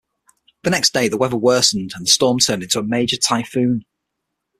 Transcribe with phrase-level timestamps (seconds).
[0.63, 3.85] The next day, the weather worsened and the storm turned into a major typhoon.